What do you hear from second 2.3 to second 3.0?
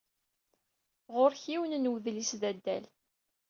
d adal.